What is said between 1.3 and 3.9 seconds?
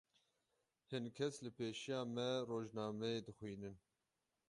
li pêşiya me rojnameyê dixwînin.